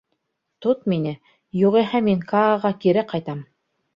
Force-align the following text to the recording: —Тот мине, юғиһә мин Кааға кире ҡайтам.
—Тот 0.65 0.79
мине, 0.93 1.11
юғиһә 1.59 2.01
мин 2.09 2.25
Кааға 2.33 2.75
кире 2.87 3.07
ҡайтам. 3.15 3.45